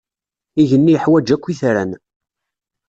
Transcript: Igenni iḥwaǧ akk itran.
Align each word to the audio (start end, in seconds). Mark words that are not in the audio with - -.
Igenni 0.61 0.91
iḥwaǧ 0.95 1.27
akk 1.35 1.45
itran. 1.51 1.91